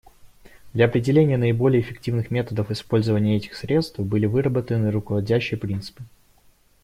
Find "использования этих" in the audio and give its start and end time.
2.71-3.53